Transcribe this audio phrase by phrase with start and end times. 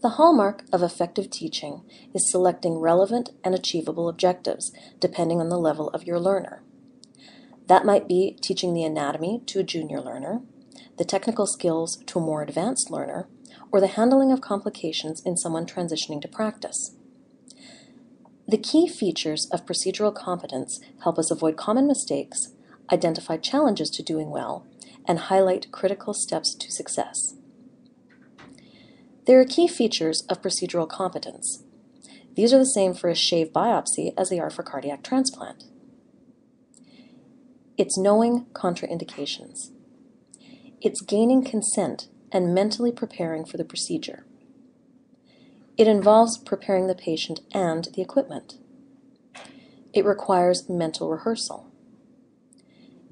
[0.00, 1.82] The hallmark of effective teaching
[2.14, 6.62] is selecting relevant and achievable objectives depending on the level of your learner.
[7.66, 10.42] That might be teaching the anatomy to a junior learner,
[10.98, 13.26] the technical skills to a more advanced learner,
[13.72, 16.94] or the handling of complications in someone transitioning to practice.
[18.46, 22.54] The key features of procedural competence help us avoid common mistakes,
[22.92, 24.64] identify challenges to doing well,
[25.06, 27.34] and highlight critical steps to success.
[29.28, 31.62] There are key features of procedural competence.
[32.34, 35.64] These are the same for a shave biopsy as they are for cardiac transplant.
[37.76, 39.70] It's knowing contraindications.
[40.80, 44.24] It's gaining consent and mentally preparing for the procedure.
[45.76, 48.54] It involves preparing the patient and the equipment.
[49.92, 51.70] It requires mental rehearsal.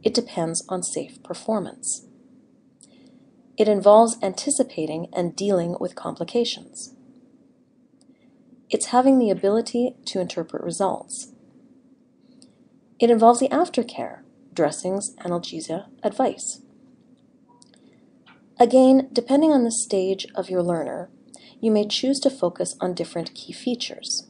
[0.02, 2.06] It depends on safe performance.
[3.56, 6.94] It involves anticipating and dealing with complications.
[8.68, 11.32] It's having the ability to interpret results.
[12.98, 14.20] It involves the aftercare,
[14.52, 16.60] dressings, analgesia, advice.
[18.58, 21.10] Again, depending on the stage of your learner,
[21.60, 24.28] you may choose to focus on different key features.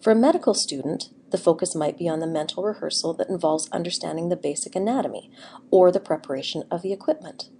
[0.00, 4.28] For a medical student, the focus might be on the mental rehearsal that involves understanding
[4.28, 5.30] the basic anatomy
[5.70, 7.50] or the preparation of the equipment.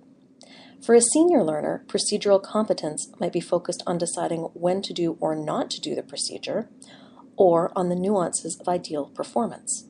[0.85, 5.35] For a senior learner, procedural competence might be focused on deciding when to do or
[5.35, 6.69] not to do the procedure,
[7.37, 9.87] or on the nuances of ideal performance.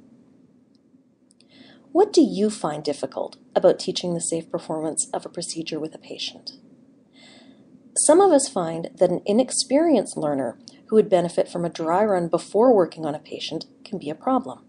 [1.93, 5.99] What do you find difficult about teaching the safe performance of a procedure with a
[5.99, 6.53] patient?
[7.97, 12.29] Some of us find that an inexperienced learner who would benefit from a dry run
[12.29, 14.65] before working on a patient can be a problem.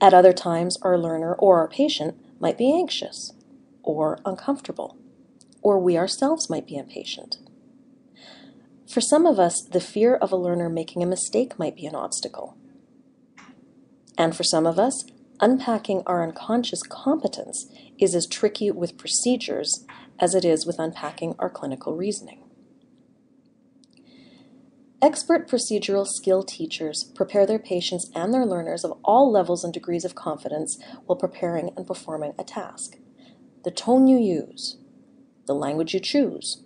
[0.00, 3.32] At other times, our learner or our patient might be anxious
[3.88, 4.98] or uncomfortable,
[5.62, 7.38] or we ourselves might be impatient.
[8.86, 11.94] For some of us, the fear of a learner making a mistake might be an
[11.94, 12.58] obstacle.
[14.18, 15.04] And for some of us,
[15.40, 17.66] unpacking our unconscious competence
[17.98, 19.86] is as tricky with procedures
[20.18, 22.44] as it is with unpacking our clinical reasoning.
[25.00, 30.04] Expert procedural skill teachers prepare their patients and their learners of all levels and degrees
[30.04, 32.98] of confidence while preparing and performing a task
[33.64, 34.78] the tone you use,
[35.46, 36.62] the language you choose,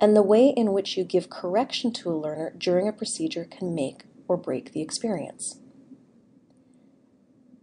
[0.00, 3.74] and the way in which you give correction to a learner during a procedure can
[3.74, 5.60] make or break the experience.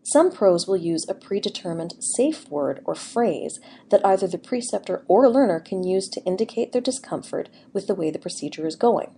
[0.03, 3.59] Some pros will use a predetermined safe word or phrase
[3.89, 8.11] that either the preceptor or learner can use to indicate their discomfort with the way
[8.11, 9.15] the procedure is going.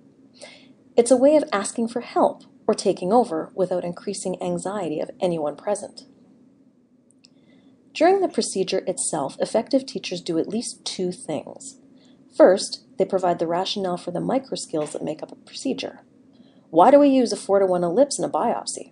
[0.96, 5.58] It's a way of asking for help or taking over without increasing anxiety of anyone
[5.58, 6.04] present.
[7.98, 11.80] During the procedure itself, effective teachers do at least two things.
[12.38, 16.02] First, they provide the rationale for the microskills that make up a procedure.
[16.70, 18.92] Why do we use a 4 to 1 ellipse in a biopsy?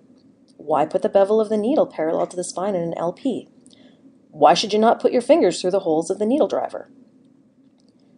[0.58, 3.48] Why put the bevel of the needle parallel to the spine in an LP?
[4.32, 6.90] Why should you not put your fingers through the holes of the needle driver?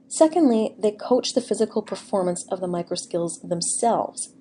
[0.07, 4.33] Secondly, they coach the physical performance of the microskills themselves,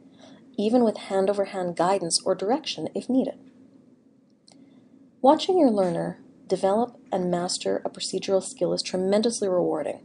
[0.56, 3.34] even with hand over hand guidance or direction if needed.
[5.20, 10.00] Watching your learner develop and master a procedural skill is tremendously rewarding.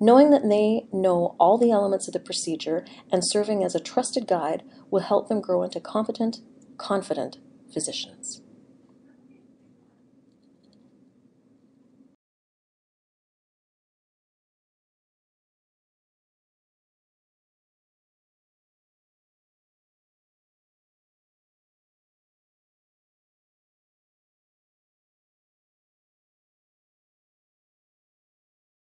[0.00, 4.26] Knowing that they know all the elements of the procedure and serving as a trusted
[4.26, 6.38] guide will help them grow into competent,
[6.76, 7.38] confident
[7.72, 8.40] physicians.